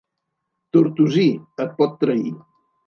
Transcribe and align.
Tortosí, 0.77 1.27
et 1.67 1.81
pot 1.83 1.97
trair. 2.05 2.29